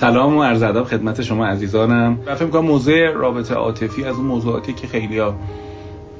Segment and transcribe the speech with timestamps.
[0.00, 2.18] سلام و عرض ادب خدمت شما عزیزانم.
[2.26, 5.34] و فکر می‌کنم موضوع رابطه عاطفی از اون موضوعاتی که خیلی‌ها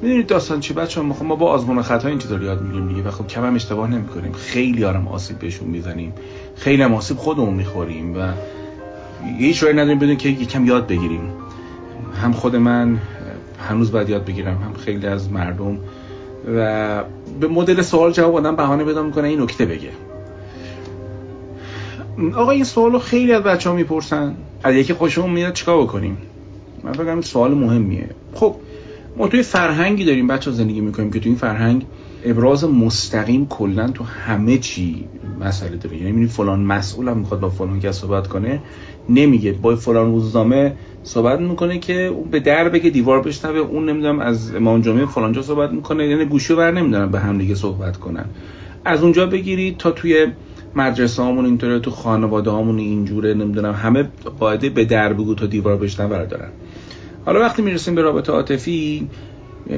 [0.02, 2.88] می‌دونید داستان چی؟ بچه ما خب ما با آزمون و خطا این چیزا یاد می‌گیریم
[2.88, 3.08] دیگه.
[3.08, 4.32] و خب کم هم اشتباه نمی‌کنیم.
[4.32, 6.12] خیلی هم آسیب بهشون می‌زنیم.
[6.56, 8.32] خیلی هم آسیب خودمون می‌خوریم و
[9.38, 11.32] هیچ راهی نداریم بدون که یکم یاد بگیریم.
[12.22, 12.98] هم خود من
[13.68, 14.54] هنوز باید یاد بگیرم.
[14.54, 15.78] هم خیلی از مردم.
[16.56, 17.04] و
[17.40, 19.90] به مدل سوال جواب آدم بهانه پیدا می‌کنه این نکته بگه.
[22.36, 24.36] آقا این سوال رو خیلی از بچه ها می‌پرسن.
[24.64, 26.18] از یکی خوشمون میاد چیکار بکنیم؟
[26.84, 28.08] من فکر این سوال مهمیه.
[28.34, 28.56] خب
[29.16, 31.86] ما توی فرهنگی داریم بچه زندگی می‌کنیم که توی این فرهنگ
[32.24, 35.08] ابراز مستقیم کلا تو همه چی
[35.40, 35.96] مسئله داره.
[35.96, 38.62] یعنی می‌بینی فلان مسئول هم می‌خواد با فلان کس صحبت کنه
[39.08, 39.52] نمیگه.
[39.52, 44.54] با فلان روزنامه صحبت می‌کنه که اون به در بگه دیوار بشنوه اون نمی‌دونم از
[44.54, 48.24] امام جمعه فلانجا صحبت می‌کنه یعنی گوشی بر نمی‌دونم به هم دیگه صحبت کنن.
[48.84, 50.26] از اونجا بگیرید تا توی
[50.80, 54.08] مدرسه همون اینطوره تو خانواده همون اینجوره نمی‌دونم همه
[54.40, 56.48] قاعده به در بگو تا دیوار بشنوه دارن
[57.24, 59.08] حالا وقتی می‌رسیم به رابطه عاطفی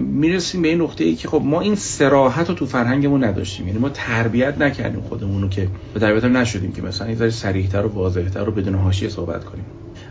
[0.01, 3.67] می‌رسیم به این نقطه ای که خب ما این سراحت رو تو فرهنگمون نداشتیم.
[3.67, 7.31] یعنی ما تربیت نکردیم خودمون رو که به تربیت هم نشدیم که مثلا این ذره
[7.31, 9.65] صریح‌تر و واضح‌تر و بدون حاشیه صحبت کنیم.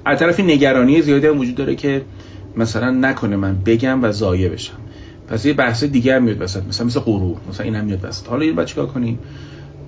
[0.06, 2.02] از طرفی نگرانی زیادی هم وجود داره که
[2.58, 4.78] مثلا نکنه من بگم و ضایع بشم.
[5.28, 8.28] پس یه بحث دیگر میاد وسط مثلا مثل غرور مثلا این هم میاد وسط.
[8.28, 9.20] حالا این بچه کنیم؟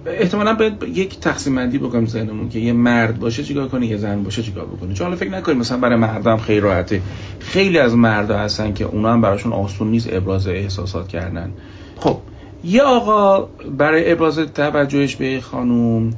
[0.05, 4.23] احتمالا باید یک تقسیم بندی بکنیم ذهنمون که یه مرد باشه چیکار کنه یه زن
[4.23, 4.93] باشه چیکار بکنه.
[4.93, 7.01] چون حالا فکر نکنیم مثلا برای مردم خیلی راحته.
[7.39, 11.51] خیلی از مردا هستن که اونا هم براشون آسون نیست ابراز احساسات کردن.
[11.97, 12.17] خب
[12.63, 16.13] یه آقا برای ابراز توجهش به خانوم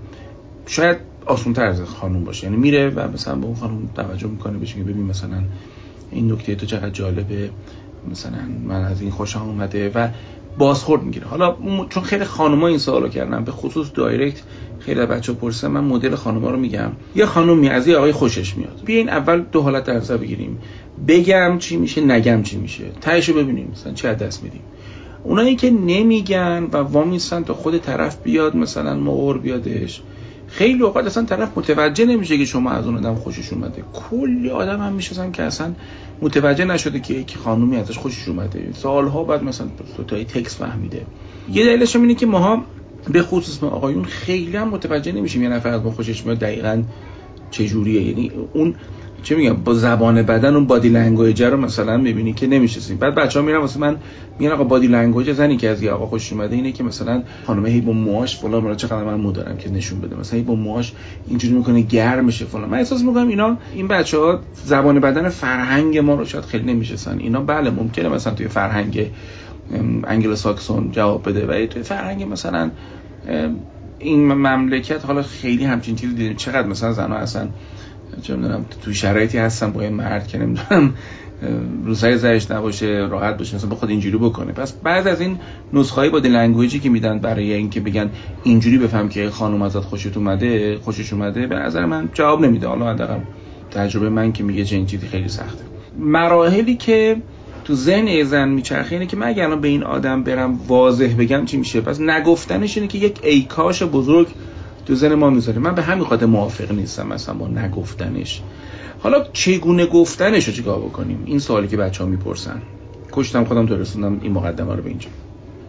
[0.66, 2.44] شاید آسون تر از خانوم باشه.
[2.44, 5.44] یعنی میره و مثلا به اون خانوم توجه می‌کنه بهش میگه ببین مثلا
[6.11, 7.50] این نکته تو چقدر جالبه
[8.11, 10.08] مثلا من از این خوشم اومده و
[10.57, 11.27] بازخورد می‌گیره.
[11.27, 11.55] حالا
[11.89, 14.41] چون خیلی خانوما این سوالو کردن به خصوص دایرکت
[14.80, 16.91] خیلی بچه پرسیدن من مدل خانوما رو میگم.
[17.15, 18.81] یه خانومی از یه آقای خوشش میاد.
[18.86, 20.58] بیاین اول دو حالت در نظر بگیریم.
[21.08, 22.83] بگم چی میشه نگم چی میشه.
[23.02, 24.61] تهشو ببینیم مثلا چه دست میدیم.
[25.23, 30.02] اونایی که نمیگن و وامیستن تا خود طرف بیاد مثلا مغور بیادش.
[30.53, 33.83] خیلی اوقات اصلا طرف متوجه نمیشه که شما از اون آدم خوشش اومده.
[33.93, 35.73] کلی آدم هم میشن که اصلا
[36.21, 38.69] متوجه نشده که یک خانومی ازش خوشش اومده.
[38.73, 39.67] سالها بعد مثلا
[40.08, 41.05] تای تکس فهمیده.
[41.52, 42.63] یه دلیلش اینه که ماها
[43.09, 46.83] به خصوص ما آقایون خیلی هم متوجه نمیشیم یه نفر از ما خوشش میاد دقیقا
[47.52, 48.75] چجوریه یعنی اون
[49.23, 53.45] چه میگم با زبان بدن اون body language رو مثلا می‌بینی که نمی‌شناسیم بعد بچه‌ها
[53.45, 53.98] میرن واسه من
[54.39, 57.66] میگن آقا body language زنی که از یه آقا خوش اومده اینه که مثلا خانم
[57.66, 60.16] هی با موهاش فلان مرا چقدر من مو دارم که نشون بده.
[60.20, 60.94] مثلا هی با موهاش
[61.28, 62.70] اینجوری می‌کنه گرم میشه فلان.
[62.70, 67.20] من احساس می‌کنم اینا این بچه‌ها زبان بدن فرهنگ ما رو شاید خیلی نمی‌شناسن.
[67.20, 69.11] اینا بله ممکنه مثلا توی فرهنگ
[70.04, 71.45] انگلو ساکسون جواب بده.
[71.45, 72.72] و توی فرهنگ مثلا
[74.00, 76.36] این مملکت حالا خیلی همچین چیزی دیدیم.
[76.36, 77.48] چقدر مثلا زنها اصلا
[78.21, 78.37] چه
[78.81, 80.93] تو شرایطی هستم با این مرد که نمی‌دونم
[81.85, 84.51] روزهای زرش نباشه راحت باشه مثلا بخواد اینجوری بکنه.
[84.51, 85.37] پس بعد از این
[85.73, 88.09] نسخه body language ی که میدن برای اینکه بگن
[88.43, 92.67] اینجوری بفهم که خانم ازت خوشت اومده خوشش اومده به نظر من جواب نمیده.
[92.67, 93.19] حالا حداقل
[93.71, 95.63] تجربه من که میگه چنین چیزی خیلی سخته.
[95.99, 97.17] مراحلی که
[97.63, 101.57] تو ذهن زن میچرخه اینه که من اگر به این آدم برم واضح بگم چی
[101.57, 104.27] میشه؟ پس نگفتنش اینه که یک ایکاش بزرگ
[104.86, 105.60] تو ذهن ما می‌ذاره.
[105.60, 108.42] من به همین خاطر موافق نیستم مثلا با نگفتنش.
[108.99, 112.61] حالا چگونه گفتنش رو چیکار بکنیم؟ این سوالی که بچه ها می‌پرسن.
[113.11, 115.10] کشتم خودم تو رسوندم این مقدمه رو به اینجا.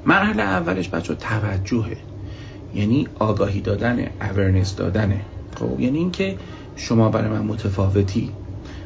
[0.07, 1.97] مرحله اولش بچه توجهه.
[2.75, 5.21] یعنی آگاهی دادنه awareness دادنه.
[5.57, 6.37] خب یعنی اینکه
[6.77, 8.31] شما برای من متفاوتی.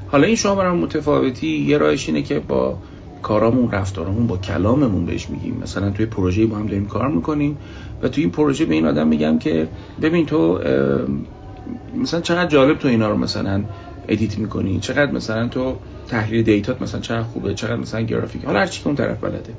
[0.07, 2.79] حالا این شما برای من متفاوتی یه راهش اینه که با
[3.23, 5.59] کارامون رفتارمون با کلاممون بهش میگیم.
[5.63, 7.59] مثلا توی پروژه با هم داریم کار می‌کنیم
[8.03, 9.69] و توی این پروژه به این آدم میگم که
[10.03, 10.61] ببین تو
[11.95, 13.65] مثلا چقدر جالب تو اینا رو مثلا
[14.09, 15.77] edit می‌کنی چقدر مثلا تو
[16.09, 18.45] تحلیل data ت مثلا چقدر خوبه چقدر مثلا گرافیک.
[18.45, 19.55] حالا هر چی اون طرف بلده.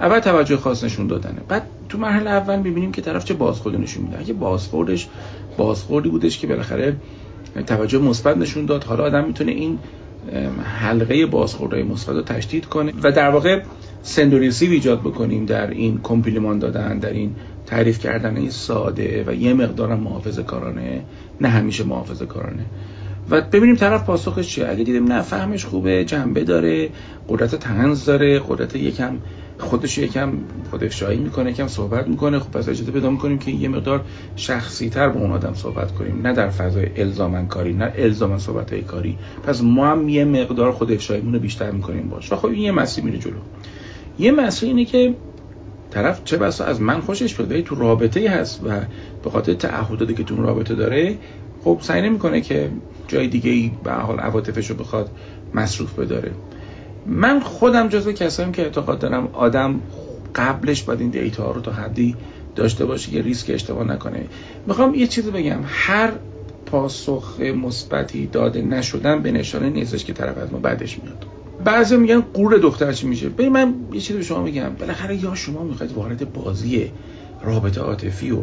[0.00, 1.40] اول توجه خاص نشون دادنه.
[1.48, 4.18] بعد تو مرحله اول می‌بینیم که طرف چه بازخورد نشون میده.
[4.18, 5.08] اگه بازخوردش
[5.56, 6.96] بازخوردی بودش که بالاخره
[7.66, 8.84] توجه مثبت نشون داد.
[8.84, 9.78] حالا آدم می‌تونه این
[10.64, 13.62] حلقه بازخوردهای مثبت رو تشدید کنه و در واقع
[14.02, 17.34] سندوریسی ایجاد بکنیم در این کمپلیمان دادن در این
[17.66, 21.02] تعریف کردن این ساده و یه مقدار محافظه کارانه.
[21.40, 22.64] نه همیشه محافظه کارانه.
[23.30, 24.68] و ببینیم طرف پاسخش چیه.
[24.68, 26.88] اگه دیدیم نه فهمش خوبه جنبه داره
[27.28, 29.16] قدرت تنز داره قدرت یکم
[29.58, 30.32] خودش یکم
[30.70, 32.38] خودفشایی می‌کنه یکم صحبت می‌کنه.
[32.38, 34.04] خب پس اجازه پیدا می‌کنیم که یه مقدار
[34.36, 36.20] شخصی تر با اون آدم صحبت کنیم.
[36.26, 39.18] نه در فضای الزامن کاری نه الزامن صحبت های کاری.
[39.42, 42.32] پس ما هم یه مقدار خودفشاییمون رو بیشتر می‌کنیم باش.
[42.32, 43.38] و خب این یه مسیر میره جلو.
[44.18, 45.14] یه مسیر اینه که
[45.90, 48.80] طرف چه بسا از من خوشش بیاد تو رابطه هست و
[49.24, 51.18] به خاطر تعهداتی که تو رابطه داره
[51.64, 52.70] خب سعی نمی‌کنه که
[53.08, 55.10] جای دیگه ای به حال عواطفش رو بخواد
[55.54, 56.30] مصروف بداره.
[57.08, 59.80] من خودم جزو کساییم که اعتقاد دارم آدم
[60.34, 62.16] قبلش باید این دیتا رو تا حدی
[62.56, 64.26] داشته باشه که ریسک اشتباه نکنه.
[64.66, 65.58] می‌خوام یه چیزی بگم.
[65.66, 66.12] هر
[66.66, 71.26] پاسخ مثبتی داده نشدن به نشانه نیستش که طرف از ما بعدش میاد.
[71.64, 75.34] بعضی میگن قور دختر چی میشه؟ ببین من یه چیزی به شما میگم بالاخره یا
[75.34, 76.92] شما می‌خواید وارد بازی
[77.42, 78.38] رابطه عاطفی و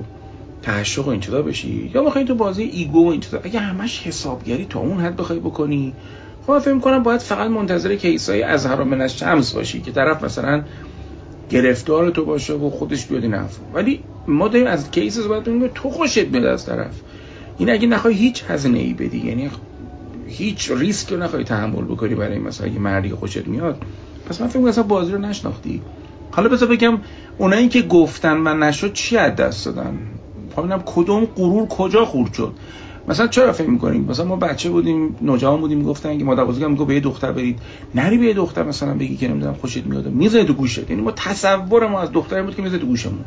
[0.61, 3.39] تعشق و این چیزا بشی یا می‌خوای تو بازی ego و این چیزا.
[3.43, 5.93] اگه همش حسابگری تا اون حد بخوای بکنی
[6.45, 8.65] خب من فکر می‌کنم باید فقط منتظر case ای از
[9.01, 10.63] از شمس باشی که طرف مثلا
[11.49, 13.35] گرفتار تو باشه و خودش بیاد این
[13.73, 17.01] ولی ما داریم از case صحبت می‌کنیم تو خوشت میاد از طرف.
[17.57, 19.49] این اگه نخوای هیچ هزینه ای بدی یعنی
[20.27, 23.81] هیچ ریسک رو نخوای تحمل بکنی برای مثلا اگه مردی خوشت میاد
[24.29, 25.81] پس من فکر می‌کنم بازی رو نشناختی.
[26.31, 26.97] حالا بذار بگم
[27.37, 29.99] اونایی که گفتن من نشد چی از دست دادن؟
[30.57, 32.53] ببینم کدوم غرور کجا خورد شد؟
[33.07, 36.85] مثلا چرا فکر می‌کنیم؟ مثلا ما بچه بودیم نوجوان بودیم می‌گفتن که مادر بزرگم میگه
[36.85, 37.59] به یه دختر برید.
[37.95, 40.07] نری به یه دختر مثلا بگی که نمی‌دونم خوشت میاد.
[40.07, 40.89] می‌زنه تو گوشت.
[40.89, 43.25] یعنی ما تصور ما از دختری بود که می‌زنه تو گوشمون.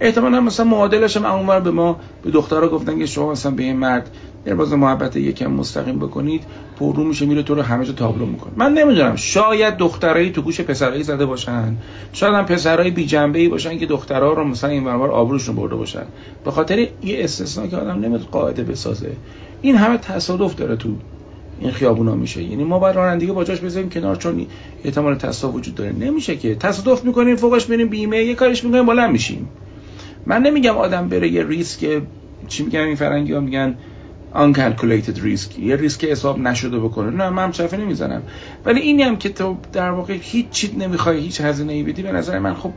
[0.00, 3.76] احتمالا مثلا معادلش هم اونور به ما به دخترها گفتن که شما مثلا به این
[3.76, 4.10] مرد
[4.48, 6.42] در باز محبت یکم مستقیم بکنید
[6.80, 8.52] پررو میشه میره تو رو همه جا تابلو می‌کنه.
[8.56, 11.76] من نمی‌دونم شاید دخترایی تو گوش پسرایی زده باشن.
[12.12, 15.76] شاید هم پسرایی بی جنبه ای باشن که دخترها رو مثلا این ورور آبروشون برده
[15.76, 16.02] باشن.
[16.44, 19.10] به خاطر یه استثنا که آدم نمیاد قاعده بسازه.
[19.62, 20.88] این همه تصادف داره تو
[21.60, 22.42] این خیابونا میشه.
[22.42, 24.46] یعنی ما باید رانندگی با جاش بذاریم کنار چون
[24.84, 25.92] احتمال تصادف وجود داره.
[25.92, 29.48] نمیشه که تصادف می‌کنیم فوقش بریم بیمه یه کارش می‌کنیم بلند میشیم.
[30.26, 32.02] من نمیگم آدم بره یه ریسک
[32.48, 33.74] چی میگن این فرنگی ها میگن؟
[34.34, 35.58] Uncalculated risk.
[35.58, 37.10] یه ریسک حساب نشده بکنه.
[37.10, 38.22] نه من هم نمی‌زنم.
[38.64, 42.12] ولی اینی هم که تو در واقع هیچ چیز نمی‌خوای هیچ هزینه ای بدی به
[42.12, 42.72] نظر من خب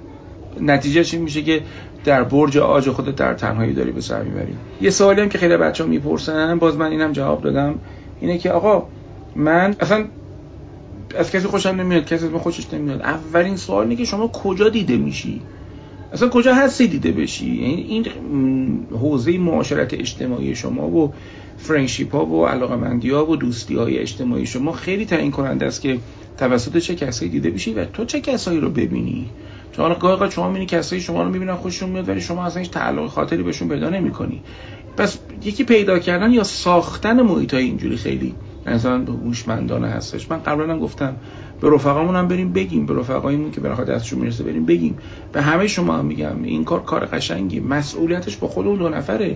[0.61, 1.63] نتیجهش این میشه که
[2.05, 4.55] در برج آج خودت در تنهایی داری به سر می‌بری.
[4.81, 7.79] یه سوالی هم که خیلی بچه ها می‌پرسن باز من اینم جواب دادم
[8.19, 8.87] اینه که آقا
[9.35, 10.05] من اصلا
[11.17, 13.01] از کسی خوشم نمیاد کسی از من خوشش نمیاد.
[13.01, 15.41] اولین سوال اینه که شما کجا دیده میشی؟
[16.13, 18.05] اصلا کجا هستی دیده بشی؟ یعنی این
[18.91, 21.13] حوزه معاشرت اجتماعی شما و
[21.57, 25.99] فرنشیپ ها و علاقمندی ها و دوستی های اجتماعی شما خیلی تعیین کننده است که
[26.37, 29.29] توسط چه کسایی دیده بشی و تو چه کسایی رو ببینی؟
[29.71, 33.07] چون گاهی شما می‌بینی کسایی شما رو می‌بینن خوششون میاد ولی شما اصلا هیچ تعلق
[33.07, 34.41] خاطری بهشون پیدا نمی‌کنی.
[34.97, 38.35] پس یکی پیدا کردن یا ساختن محیط های اینجوری خیلی
[38.65, 40.31] مثلا هوشمندانه هستش.
[40.31, 41.15] من قبلا هم گفتم
[41.61, 42.85] به رفقامون هم بریم بگیم.
[42.85, 44.97] به رفقایمون که بالاخره دستشون می‌رسه بریم بگیم.
[45.33, 47.59] به همه شما هم میگم این کار کار قشنگی.
[47.59, 49.35] مسئولیتش با خود اون دو نفره.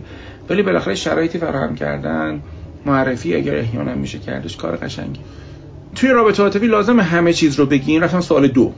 [0.50, 2.42] ولی بالاخره شرایطی فراهم کردن
[2.86, 5.20] معرفی اگر احیانا میشه کردش کار قشنگی.
[5.96, 8.74] توی رابطه عاطفی لازم همه چیز رو بگیم رفتم سوال دو.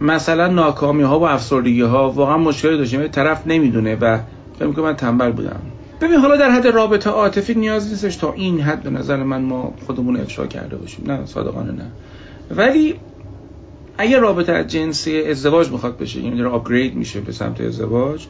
[0.00, 3.08] مثلا ناکامی ها و افسردگی ها واقعا مشکلی داشتیم.
[3.08, 4.18] طرف نمی‌دونه و
[4.58, 5.60] فکر من تنبل بودم.
[6.02, 9.74] ببین حالا در حد رابطه عاطفی نیاز نیستش تا این حد به نظر من ما
[9.86, 11.04] خودمون افشا کرده باشیم.
[11.06, 11.86] نه صادقانه نه.
[12.50, 12.94] ولی
[13.98, 18.26] اگر رابطه از جنس ازدواج می‌خواد بشه یعنی داره آپگرید میشه به سمت ازدواج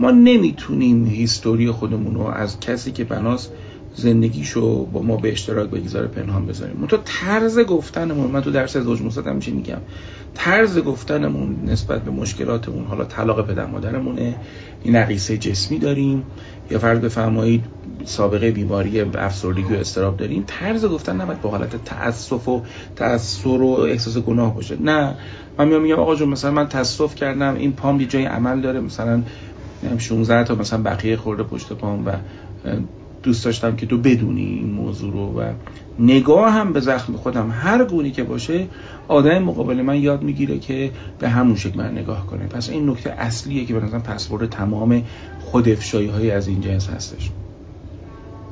[0.00, 3.48] ما نمی‌تونیم هیستوری خودمون رو از کسی که بناس
[3.94, 6.86] زندگیشو با ما به اشتراک بگذاره پنهان بذاریم.
[6.86, 9.78] تو طرز گفتنمون من تو درس ازدواج مصدم میشه میگم؟
[10.34, 14.34] طرز گفتنمون نسبت به مشکلاتمون حالا طلاق پدر مادرمونه
[14.82, 16.22] این نقیصه جسمی داریم.
[16.70, 17.64] یا فرض بفرمایید
[18.04, 20.44] سابقه بیماری افسردگی و استراب داریم.
[20.46, 22.62] طرز گفتن نباید با حالت تاسف و
[22.96, 24.76] تاثر و احساس گناه باشه.
[24.82, 25.14] نه.
[25.58, 28.80] من میام میگم آقا جون مثلا من تاسف کردم این پام یه جای عمل داره.
[28.80, 29.22] مثلا
[29.98, 32.10] 16 تا مثلا بقیه خورده پشت پام و
[33.22, 35.52] دوست داشتم که تو بدونی این موضوع رو و
[35.98, 37.50] نگاه هم به زخم خودم.
[37.50, 38.66] هر گونی که باشه
[39.08, 42.46] آدم مقابل من یاد می‌گیره که به همون شکل من نگاه کنه.
[42.46, 45.02] پس این نکته اصلیه که به پسورد تمام
[45.40, 47.30] خود افشایی های از این جنس هستش.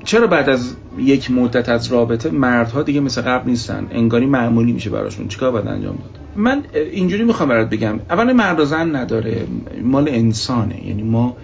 [0.04, 4.90] چرا بعد از یک مدت از رابطه مردها دیگه مثل قبل نیستن؟ انگاری معمولی میشه
[4.90, 5.28] براشون.
[5.28, 6.62] چیکار باید انجام داد؟ من
[6.92, 8.00] اینجوری می‌خوام برات بگم.
[8.10, 9.46] اول مرد و زن نداره.
[9.84, 10.86] مال انسانه.
[10.86, 11.36] یعنی ما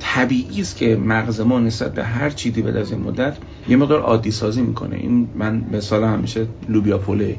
[0.00, 3.36] طبیعی است که مغز ما نسبت به هر چیزی بعد از این مدت
[3.68, 4.96] یه مقدار عادی سازی می‌کنه.
[4.96, 7.36] این من مثال همیشه لوبیا پوله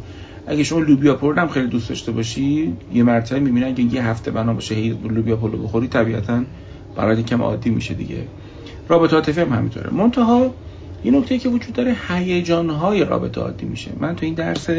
[0.47, 4.31] اگه شما لوبیا پلو هم خیلی دوست داشته باشی یه مرتبه می‌بینن که یه هفته
[4.31, 6.41] بنا باشه هی لوبیا پلو بخوری طبیعتا
[6.95, 8.23] برای کم عادی میشه دیگه.
[8.89, 9.89] رابطه عاطفی هم همینطوره.
[9.93, 10.53] منتها
[11.03, 13.91] این نکته که وجود داره هیجان های رابطه عادی میشه.
[13.99, 14.69] من تو این درس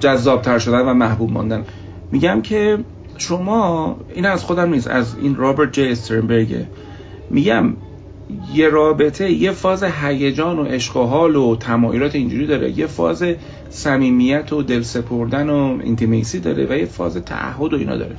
[0.00, 1.64] جذابتر شدن و محبوب ماندن.
[2.12, 2.78] میگم که
[3.18, 6.56] شما این از خودم نیست از این رابرت جی استرنبرگ
[7.30, 7.74] میگم
[8.54, 12.78] یه رابطه یه فاز هیجان و عشق و حال و تمایلات اینجوری داره.
[12.78, 13.24] یه فاز
[13.70, 18.16] صمیمیت و دل سپردن و intimacy داره و یه فاز تعهد و اینا داره.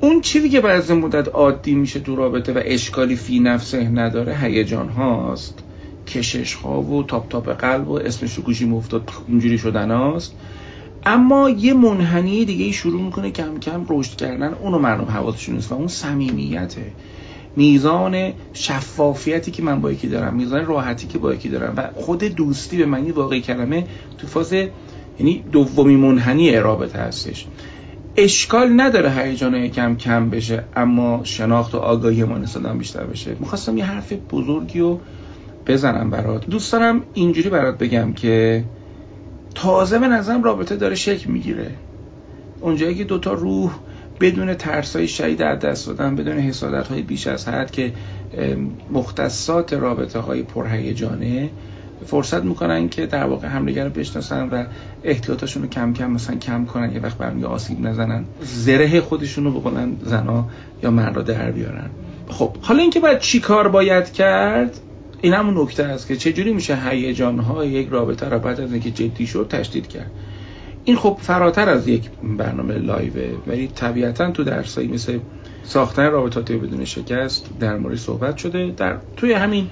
[0.00, 4.36] اون چیزی که بعد از مدت عادی میشه تو رابطه و اشکالی فی نفسه نداره
[4.36, 5.58] هیجان هاست.
[6.06, 10.34] کشش ها و تاپ تاپ قلب و اسمش رو گوشی مفتاد اینجوری شدن هاست.
[11.06, 15.74] اما یه منحنی دیگه شروع می‌کنه کم کم رشد کردن اونو مردم حواسشون نیست و
[15.74, 16.92] اون صمیمیته.
[17.56, 22.24] میزان شفافیتی که من با یکی دارم میزان راحتی که با یکی دارم و خود
[22.24, 23.86] دوستی به معنی واقعی کلمه
[24.18, 24.52] تو فاز
[25.18, 27.46] یعنی دومی منحنی رابطه هستش.
[28.16, 33.36] اشکال نداره هیجان کم کم بشه اما شناخت و آگاهی ما نسبت بیشتر بشه.
[33.40, 35.00] می‌خواستم یه حرف بزرگی رو
[35.66, 36.46] بزنم برات.
[36.46, 38.64] دوست دارم اینجوری برات بگم که
[39.54, 41.70] تازه به نظرم رابطه داره شکل می‌گیره.
[42.60, 43.72] اونجایی که دوتا روح
[44.20, 47.92] بدون ترسای شدید از دست دادن بدون حسادت های بیش از حد که
[48.92, 51.50] مختصات رابطه های پرهیجانه
[52.06, 54.64] فرصت می‌کنن که در واقع همدیگر رو بشناسن و
[55.04, 59.60] احتیاطشون رو کم کم مثلا کم کنن یه وقت برمی آسیب نزنن زره خودشون رو
[59.60, 60.46] بکنن زنا
[60.82, 61.90] یا مردا در بیارن.
[62.28, 64.80] خب حالا اینکه باید چی کار باید کرد
[65.20, 68.90] این همون نکته است که چجوری میشه هیجان های یک رابطه رو بعد از اینکه
[68.90, 70.10] جدی شد تشدید کرد.
[70.84, 75.18] این خب فراتر از یک برنامه live ه ولی طبیعتا تو درسایی مثل
[75.62, 78.74] ساختن رابطاتی بدون شکست در مورد صحبت شده.
[78.76, 79.70] در توی همین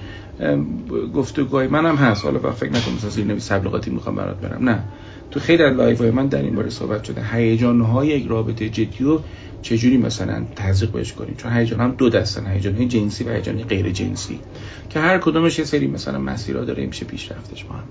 [1.13, 2.25] گفتگوهای منم هست.
[2.25, 4.69] حالا فکر نکنم مثلا زیر نویس تبلیغاتی می‌خوام برات برم.
[4.69, 4.83] نه.
[5.31, 7.23] تو خیلی از live من در این باره صحبت شده.
[7.31, 9.23] هیجان های یک رابطه جدی رو
[9.61, 13.89] چجوری مثلا تزریق بهش کنیم؟ چون هیجان هم دو دستن هیجان جنسی و هیجان غیر
[13.89, 14.39] جنسی.
[14.89, 17.83] که هر کدومش یه سری مثلا مسیرها داره میشه پیش رفتش با هم.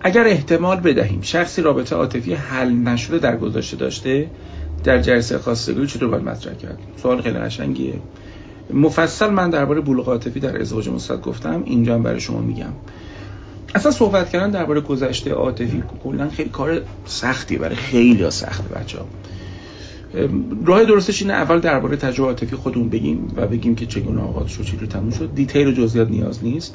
[0.00, 4.30] اگر احتمال بدهیم شخصی رابطه عاطفی حل نشده در گذشته داشته
[4.84, 7.94] در جلسه خواستگاری چطور باید مطرح کرد؟ سوال خیلی قشنگیه.
[8.74, 12.72] مفصل من درباره بلوغ عاطفی در ازدواج مستقل گفتم اینجا هم برای شما میگم.
[13.74, 19.06] اصلا صحبت کردن درباره گذشته عاطفی کلا خیلی کار سختیه برای خیلی سخته بچه ها
[20.64, 24.62] راه درستش اینه اول درباره تجربه عاطفی خودمون بگیم و بگیم که چگونه آغاز شد
[24.62, 25.34] چجوری تموم شد.
[25.34, 26.74] دیتیل و جزئیات نیاز نیست.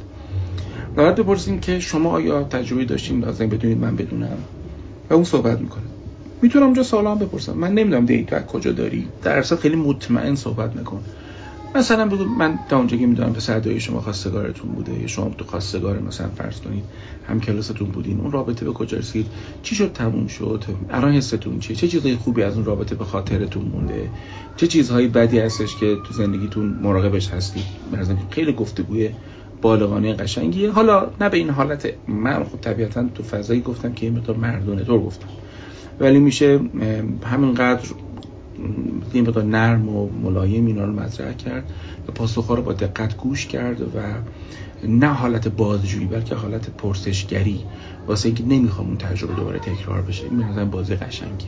[0.96, 4.38] باید بپرسیم که شما آیا تجربه داشتیم لازم بدونید من بدونم؟
[5.10, 5.84] و اون صحبت می‌کنه.
[6.42, 7.54] می‌تونم اونجا سوال بپرسم.
[7.54, 9.08] من نمی‌دونم دیتا کجا داری.
[9.24, 11.04] در اصل خیلی مطمئن صحبت نکن
[11.76, 15.46] مثلا بگو من تا اونجا که می‌دونم پسر دایی شما خواستگارتون بوده یا شما تو
[15.46, 16.84] خواستگار مثلا فرض کنید
[17.28, 19.26] هم کلاستون بودین اون رابطه به کجا رسید؟
[19.64, 23.64] چی شد؟ تموم شد؟ الان حستون چیه؟ چه چیزهای خوبی از اون رابطه به خاطرتون
[23.64, 24.10] مونده؟
[24.58, 29.10] چه چیزهایی بدی هستش که تو زندگیتون مراقبش هستید؟ مثلا خیلی گفتگوی
[29.64, 30.72] بالغانه قشنگیه.
[30.72, 34.84] حالا نه به این حالت من خب طبیعتا تو فضایی گفتم که این مقدار مردونه
[34.84, 35.28] طور گفتم.
[36.00, 36.60] ولی میشه
[37.24, 37.88] همینقدر
[39.14, 41.64] یه مقدار نرم و ملایم اینا رو مطرح کرد
[42.08, 44.00] و پاسخها رو با دقت گوش کرد و
[44.88, 47.66] نه حالت بازجویی بلکه حالت پرسشگری.
[48.08, 50.26] واسه اینکه نمی‌خوام اون تجربه دوباره تکرار بشه.
[50.26, 51.46] این مثلا بازی قشنگی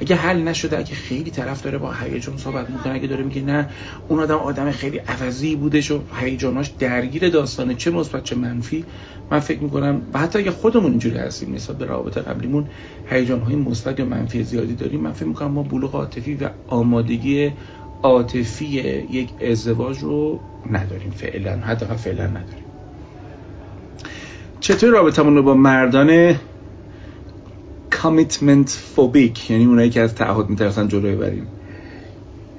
[0.00, 3.70] اگه حل نشده اگه خیلی طرف داره با هیجان صحبت می‌کنه اگه داره میگه نه
[4.08, 8.84] اون آدم آدم خیلی عوضی بودش و هیجاناش درگیر داستانه چه مثبت چه منفی
[9.30, 10.02] من فکر می‌کنم.
[10.14, 12.68] و حتی اگه خودمون اینجوری هستیم نسبت به رابطه قبلیمون
[13.06, 15.00] هیجان های مثبت یا منفی زیادی داریم.
[15.00, 17.52] من فکر می‌کنم ما بلوغ عاطفی و آمادگی
[18.02, 18.66] عاطفی
[19.10, 20.40] یک ازدواج رو
[20.70, 21.10] نداریم.
[21.10, 22.67] فعلا حتی فعلا نداریم.
[24.60, 26.34] چطور رابطمون رو با مردان
[27.90, 31.46] کامیتمنت فوبیک یعنی اونایی که از تعهد میترسن جلوی بریم؟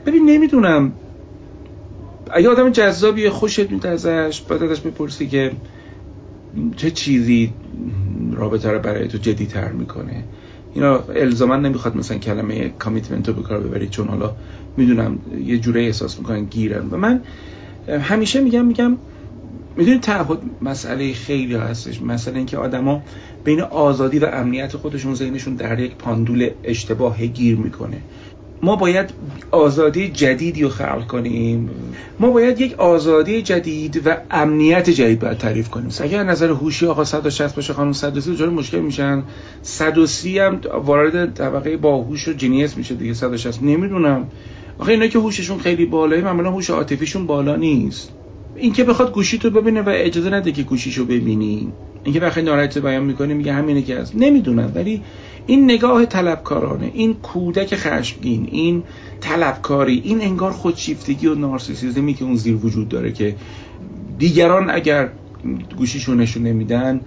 [0.05, 0.93] ببین نمی‌دونم.
[2.31, 5.51] اگه آدم جذابیه خوشت میاد ازش باید ازش بپرسی که
[6.75, 7.53] چه چیزی
[8.33, 10.23] رابطه رو برای تو جدی تر می‌کنه.
[10.73, 14.35] اینا الزاما نمی‌خواد مثلا کلمه کامیتمنت رو به کار ببرید چون حالا
[14.77, 16.89] می‌دونم یه جوره احساس می‌کنن گیرن.
[16.91, 17.23] و من
[17.87, 18.97] همیشه میگم میگم
[19.79, 22.01] می‌دونید تعهد مسئله خیلی هستش.
[22.01, 23.03] مثلا اینکه آدما
[23.43, 27.97] بین آزادی و امنیت خودشون ذهنشون در یک پاندول اشتباه گیر می‌کنه.
[28.63, 29.09] ما باید
[29.51, 31.69] آزادی جدیدی رو خلق کنیم.
[32.19, 35.89] ما باید یک آزادی جدید و امنیت جدید باید تعریف کنیم.
[36.01, 39.23] اگر نظر هوشی آقا 160 باشه خانم 130 دچار مشکل میشن.
[39.61, 44.31] 130 هم وارد طبقه باهوش و جنیس میشه دیگه 160 نمی‌دونم.
[44.77, 48.18] آخه اینا که هوششون خیلی بالایی معمولا هوش عاطفیشون بالا نیست.
[48.59, 51.67] اینکه بخواد گوشی تو ببینه و اجازه نده که گوشیشو ببینی.
[52.03, 54.15] اینکه بخیر ناراحت بیان می‌کنه میگه همینه که هست.
[54.15, 55.01] نمی‌دونم ولی
[55.47, 58.83] این نگاه طلبکارانه این کودک خشمگین این
[59.21, 63.35] طلبکاری این انگار خودشیفتگی و نارسیسیزمی که اون زیر وجود داره که
[64.17, 65.09] دیگران اگر
[65.77, 67.01] گوشیشون نشون نمیدن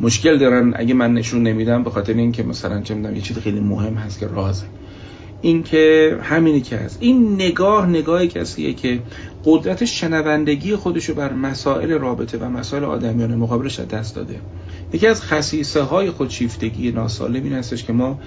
[0.00, 3.60] مشکل دارن اگه من نشون نمیدم به خاطر اینکه مثلا چه می‌دونم یه چیز خیلی
[3.60, 4.66] مهم هست که رازه
[5.42, 6.98] این که همینی که هست.
[7.00, 8.98] این نگاه نگاه کسیه که
[9.44, 14.40] قدرت شنوندگی خودشو بر مسائل رابطه و مسائل آدمیان مقابلش دست داده.
[14.92, 18.20] یکی از خصیصه های خودشیفتگی ناسالم این هستش که ما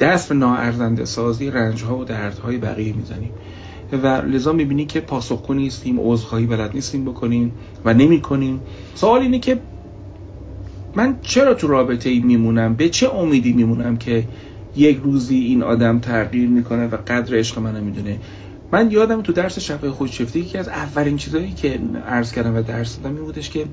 [0.00, 3.30] دست به ناارزنده سازی رنج ها و دردهای بقیه می‌زنیم.
[3.92, 7.52] و لذا می‌بینی که پاسخگو نیستیم عذرخواهی بلد نیستیم بکنیم
[7.84, 8.60] و نمی کنیم
[8.94, 9.58] سوال اینه که
[10.94, 14.24] من چرا تو رابطه ای میمونم؟ به چه امیدی میمونم که
[14.76, 18.18] یک روزی این آدم تغییر می‌کنه و قدر عشق منو می‌دونه.
[18.72, 22.96] من یادم تو درس شفای خودشیفته یکی از اولین چیزایی که عرض کردم و درس
[22.96, 23.64] دادم این بودش که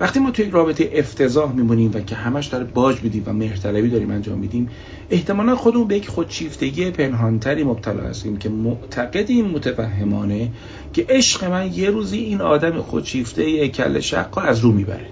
[0.00, 3.88] وقتی ما توی یک رابطه افتضاح میمونیم و که همش داره باج میدیم و مهرطلبی
[3.88, 4.68] داریم انجام میدیم
[5.10, 10.50] احتمالا خودمون به یک خودشیفتگی پنهانتری مبتلا هستیم که معتقدیم متفهمانه
[10.92, 15.06] که عشق من یه روزی این آدم خودشیفته کل شق از رو می‌بره.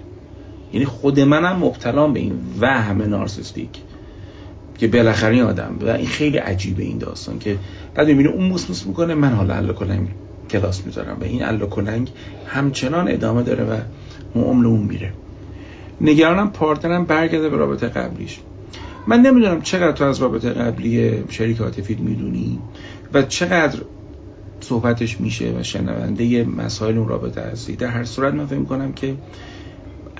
[0.73, 3.69] یعنی خود منم مبتلا به این وهم نارسیستیک.
[4.77, 7.57] که بالاخره این آدم و این خیلی عجیبه این داستان که
[7.95, 10.07] بعد می‌بینه اون موس می‌کنه من حالا الا کلنگ
[10.49, 12.11] کلاس می‌ذارم و این الا کلنگ
[12.47, 13.77] همچنان ادامه داره و
[14.39, 15.13] عمر اون میره.
[16.01, 18.39] نگرانم پارتنرم برگرده به رابطه قبلیش.
[19.07, 22.59] من نمی‌دونم چقدر تو از رابطه قبلی شریک عاطفیت می‌دونی
[23.13, 23.79] و چقدر
[24.59, 27.75] صحبتش میشه و شنونده مسائل اون رابطه هستی.
[27.75, 29.15] در هر صورت من فکر کنم که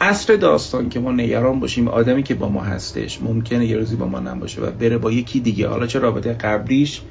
[0.02, 4.08] اصر داستان که ما نگران باشیم آدمی که با ما هستش ممکنه یه روزی با
[4.08, 5.68] ما نباشه و بره با یکی دیگه.
[5.68, 7.02] حالا چه رابطه قبلیش؟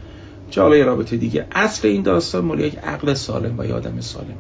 [0.51, 4.01] چه حالا یه رابطه دیگه؟ اصل این داستان مال یک عقل سالم و یه آدم
[4.01, 4.37] سالم.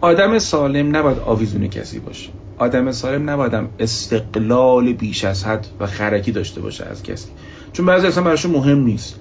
[0.00, 2.30] آدم سالم نباید آویزون کسی باشه.
[2.58, 7.28] آدم سالم نباید استقلال بیش از حد و خرکی داشته باشه از کسی.
[7.72, 9.20] چون بعضی اصلا براشون مهم نیست.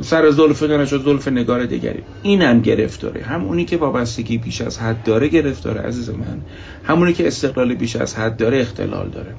[0.00, 2.02] سر زلف و زلف نگار دیگری.
[2.22, 3.22] اینم گرفتاره.
[3.22, 6.40] همونی که وابستگی بیش از حد داره گرفتاره عزیز من.
[6.84, 9.34] همونی که استقلال بیش از حد داره اختلال داره.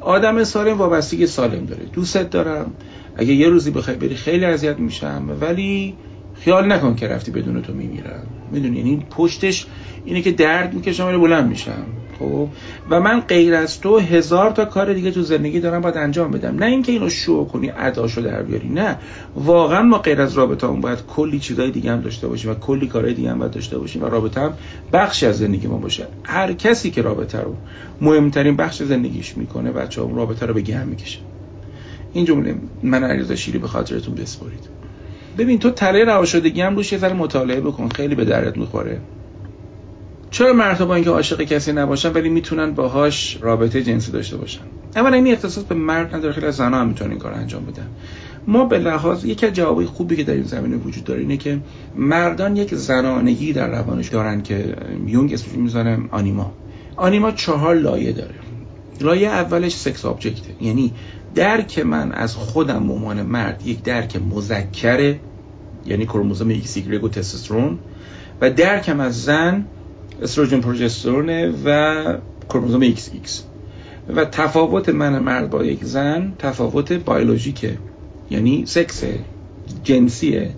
[0.00, 1.84] آدم سالم وابستگی سالم داره.
[1.92, 2.72] دوستت دارم.
[3.16, 5.36] اگه یه روزی بخوای بری خیلی اذیت میشم.
[5.40, 5.94] ولی
[6.34, 8.26] خیال نکن که رفتی بدون تو میمیرم.
[8.52, 9.66] می‌دونی؟ یعنی پشتش
[10.04, 11.84] اینه که درد می‌کشم ولی بلند میشم.
[12.22, 12.48] خب
[12.90, 16.56] و من غیر از تو هزار تا کار دیگه تو زندگی دارم باید انجام بدم.
[16.56, 18.98] نه اینکه اینو شو کنی اداشو در بیاری نه.
[19.36, 22.86] واقعا ما غیر از رابطه هم باید کلی چیزای دیگه هم داشته باشیم و کلی
[22.86, 24.54] کارهای دیگه هم باید داشته باشیم و رابطه هم
[24.92, 26.06] بخشی از زندگی ما باشه.
[26.24, 27.56] هر کسی که رابطه رو
[28.00, 31.18] مهمترین بخش زندگیش می‌کنه بچه هم رابطه رو به گهم می‌کشه.
[32.12, 34.68] این جمله من علیرضا شیری به خاطرتون بسپرید
[35.38, 39.00] ببین تو تله رواشدگی هم روش یه ذره مطالعه بکن خیلی به درد می‌خوره.
[40.32, 44.60] چرا مرد با اینکه عاشق کسی نباشن ولی می‌تونن باهاش رابطه جنسی داشته باشن؟
[44.96, 47.86] اولا این اختصاص به مرد نداره خیلی از زنها هم می‌تونن این کار انجام بدن.
[48.46, 51.58] ما به لحاظ یکی از جوابای خوبی که در این زمینه وجود داره اینه که
[51.96, 56.52] مردان یک زنانگی در روانش دارن که یونگ اسمش می‌ذاره آنیما.
[56.96, 58.34] آنیما چهار لایه داره.
[59.00, 60.92] لایه اولش sex object ه یعنی
[61.34, 65.20] درک من از خودم به عنوان مرد یک درک مذکره
[65.86, 67.78] یعنی کروموزوم ایکس و تستوسترون
[68.40, 69.66] و درکم از زن
[70.22, 72.04] استروژن پروژسترون و
[72.48, 73.44] کروموزوم ایکس ایکس.
[74.16, 77.78] و تفاوت من مرد با یک زن تفاوت بیولوژیکه.
[78.30, 79.04] یعنی سکس
[79.84, 80.50] جنسیه.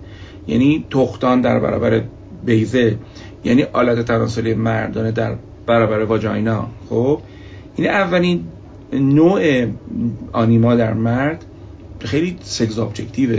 [0.47, 2.03] یعنی تخمدان در برابر
[2.45, 2.97] بیضه.
[3.43, 7.19] یعنی آلت تناسلی مردانه در برابر واجاینا خب؟
[7.75, 8.43] این اولین
[8.93, 9.65] نوع
[10.31, 11.45] آنیما در مرد
[11.99, 13.29] خیلی sex object و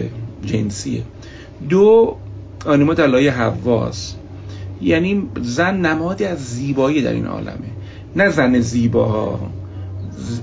[0.45, 1.03] جنسیه.
[1.69, 2.17] دو
[2.67, 4.16] آنیما در لایه حواس.
[4.83, 7.71] یعنی زن نمادی از زیبایی در این عالمه.
[8.17, 9.51] نه زن زیباها.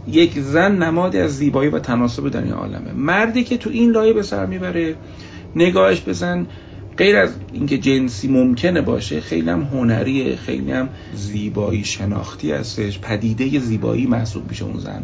[0.07, 2.91] یک زن نمادی از زیبایی و تناسب در این عالمه.
[2.93, 4.95] مردی که تو این لایه به سر می‌بره
[5.55, 6.45] نگاهش بزن
[6.97, 13.59] غیر از اینکه جنسی ممکنه باشه خیلی هم هنریه خیلی هم زیبایی شناختی هستش پدیده
[13.59, 15.03] زیبایی محسوب میشه اون زن.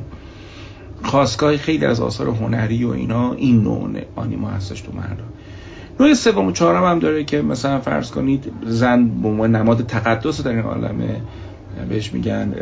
[1.04, 5.24] خواستگاه خیلی از آثار هنری و اینا این نوع آنیما هستش تو مردا
[6.00, 10.42] نوع سوم و چهارم هم داره که مثلا فرض کنید زن به عنوان نماد تقدس
[10.42, 11.22] در این عالمه
[11.90, 12.54] بهش میگن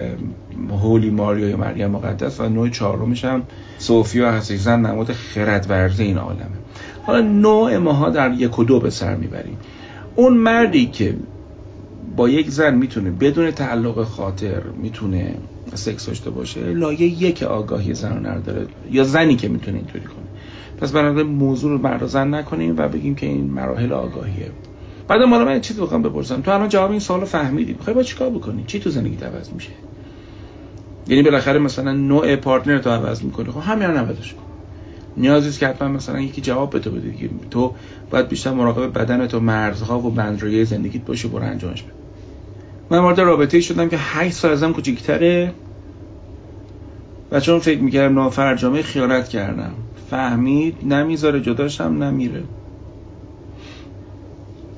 [0.70, 3.44] هولی ماریا یا مریم مقدس و نوع چهارمش هم
[3.78, 6.58] سوفیا هستش زن نماد خردورزی این عالمه.
[7.04, 9.58] حالا نوع ماها در یک و دو به سر می‌بریم.
[10.16, 11.16] اون مردی که
[12.16, 15.36] با یک زن می‌تونه بدون تعلق خاطر می‌تونه
[15.74, 20.28] سکس داشته باشه لایه یک آگاهی زن رو نداره یا زنی که می‌تونه اینطوری کنه.
[20.78, 24.52] پس بنابراین موضوع رو مرد زن نکنیم و بگیم که این مراحل آگاهیه.
[25.08, 26.42] بعد ما من چیزی بخوام بپرسم.
[26.42, 27.74] تو الان جواب این سوالو فهمیدی.
[27.74, 29.70] می‌خوای با چیکار بکنی؟ چی تو زندگی عوض میشه؟
[31.08, 33.52] یعنی بالاخره مثلا نوع پارتنر تو عوض می‌کنی.
[33.52, 34.44] خب همین رو عوضش کن.
[35.18, 37.74] نیازی که حتما مثلا یکی جواب تو بده دیگه تو
[38.10, 41.92] باید بیشتر مراقب بدن تو مرزها و بندرویه زندگیت باشی برو انجامش بده.
[42.90, 45.54] من وارد رابطه شدم که 8 سال ازم کوچیک‌تره
[47.32, 49.74] و چون فکر می‌کردم نافرجامه خیانت کردم.
[50.10, 52.44] فهمید نمی‌ذاره جداشم نمیره.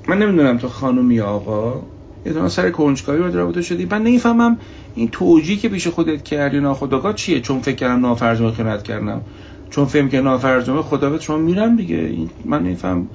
[0.07, 1.81] من نمی‌دونم تو خانومی آقا
[2.25, 3.85] یه سر کنجکاوی وارد رابطه شدی.
[3.85, 4.59] من نمی‌فهمم
[4.95, 9.21] این توجیه که پیش خودت کردی ناخداگاه چیه؟ چون فکر کردم نافرجامه خیانت کردم.
[9.69, 12.17] چون فهم که نافرجامه خدا به شما میرم دیگه.
[12.45, 13.09] من نمیفهم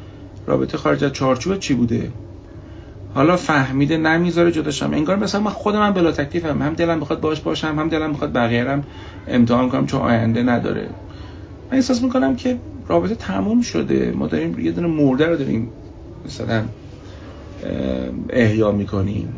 [0.47, 2.11] رابطه خارج از چارچوب چی بوده؟
[3.15, 6.63] حالا فهمیده نمی‌ذاره جداشم انگار مثلا من خودم من بلا تکلیفم.
[6.63, 8.85] هم دلم می‌خواد باش باشم هم دلم می‌خواد بقیه‌رم
[9.29, 10.91] امتحان کنم چون آینده نداره.
[11.75, 12.59] من احساس می‌کنم که
[12.89, 14.13] رابطه تموم شده.
[14.17, 15.71] ما داریم یه دونه مرده رو داریم
[16.27, 16.65] مثلا
[18.31, 19.29] احیا می‌کنیم.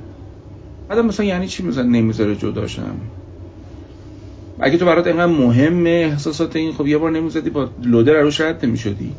[0.89, 2.95] بعد مثلا یعنی چی مثلا نمی‌ذاره جداشم؟
[4.61, 8.67] اگه تو برات اینقدر مهمه احساسات این خب یه بار نمی‌زدی با لودر روش رد
[8.67, 9.13] نمی‌شدی.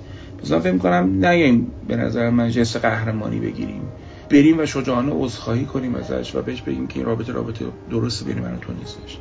[0.44, 3.82] مثلا فکر می‌کنم نگیم به نظر من جست قهرمانی بگیریم.
[4.30, 8.40] بریم و شجاعانه عذرخواهی کنیم ازش و بهش بگیم که این رابطه رابطه درست بین
[8.40, 9.18] من و تو نیستش.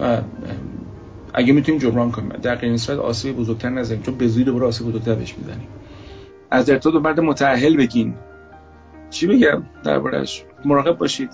[0.00, 0.20] و
[1.34, 2.28] اگه می‌تونیم جبران کنیم.
[2.28, 5.68] در غیر نسبت آسیب بزرگتر نزنیم چون به زودی دوباره آسیب بزرگتر بهش می‌زنیم.
[6.50, 8.14] از ارتباط مرد متأهل بگین.
[9.10, 11.30] چی بگم؟ دربارش مراقب باشید.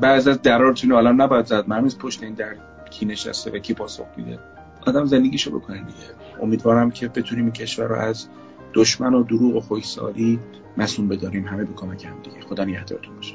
[0.00, 1.68] بعض از درارتون الان نباید زد.
[1.68, 2.56] مرمیز پشت این در
[2.90, 4.38] کی نشسته و کی پاسخ میده.
[4.86, 6.42] آدم زندگیشو بکنه دیگه.
[6.42, 8.28] امیدوارم که بتونیم کشور رو از
[8.74, 10.38] دشمن و دروغ و خوشسالی
[10.76, 11.46] مسئول بداریم.
[11.46, 12.40] همه به کمک هم دیگه.
[12.40, 13.34] خدا نگهدارتون باشه.